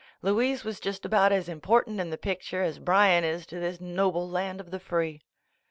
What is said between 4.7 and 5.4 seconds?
the free.